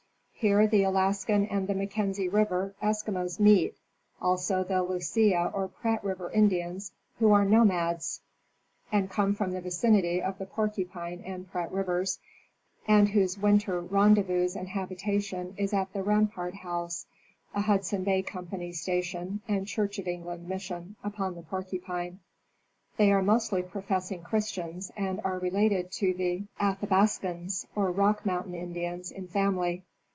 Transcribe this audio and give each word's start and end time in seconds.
Here 0.43 0.65
the 0.65 0.81
Alaskan 0.85 1.45
and 1.45 1.67
the 1.67 1.75
Mackenzie 1.75 2.27
river 2.27 2.73
Eskimos 2.81 3.39
meet, 3.39 3.77
also 4.19 4.63
the 4.63 4.81
Lucia 4.81 5.51
or 5.53 5.67
Prat 5.67 6.03
river 6.03 6.31
Indians, 6.31 6.93
who 7.19 7.31
are 7.31 7.45
nomads 7.45 8.21
and 8.91 9.07
come 9.11 9.35
from 9.35 9.51
the 9.51 9.61
vicinity 9.61 10.19
of 10.19 10.39
the 10.39 10.47
Porcupine 10.47 11.21
and 11.23 11.47
Prat 11.47 11.71
rivers, 11.71 12.17
and 12.87 13.09
whose: 13.09 13.37
winter 13.37 13.79
rendezvous 13.81 14.49
and 14.57 14.69
habitation 14.69 15.53
is 15.59 15.73
at 15.75 15.93
the 15.93 16.01
Rampart 16.01 16.55
house, 16.55 17.05
a 17.53 17.61
Hudson 17.61 18.03
Bay 18.03 18.23
Company's 18.23 18.81
station 18.81 19.41
and 19.47 19.67
Church 19.67 19.99
of 19.99 20.07
England 20.07 20.49
mission,, 20.49 20.95
upon 21.03 21.35
the 21.35 21.43
Porcupine. 21.43 22.19
They 22.97 23.11
are 23.11 23.21
mostly 23.21 23.61
professing 23.61 24.23
Christians 24.23 24.91
and 24.97 25.21
are 25.23 25.37
related 25.37 25.91
to 25.99 26.15
the 26.15 26.47
Athabascans, 26.59 27.67
or 27.75 27.91
Rock 27.91 28.25
mountain 28.25 28.55
Indians, 28.55 29.11
in 29.11 29.27
family. 29.27 29.85